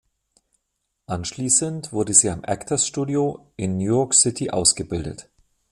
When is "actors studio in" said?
2.43-3.77